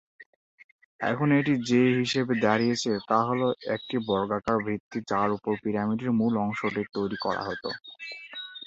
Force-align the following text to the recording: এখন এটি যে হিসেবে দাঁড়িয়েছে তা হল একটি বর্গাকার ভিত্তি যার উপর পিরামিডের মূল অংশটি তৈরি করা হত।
এখন 0.99 1.27
এটি 1.39 1.53
যে 1.69 1.81
হিসেবে 1.99 2.33
দাঁড়িয়েছে 2.45 2.91
তা 3.09 3.19
হল 3.27 3.41
একটি 3.75 3.95
বর্গাকার 4.07 4.57
ভিত্তি 4.67 4.97
যার 5.09 5.29
উপর 5.37 5.53
পিরামিডের 5.63 6.11
মূল 6.19 6.33
অংশটি 6.45 6.81
তৈরি 6.95 7.17
করা 7.25 7.41
হত। 7.47 7.63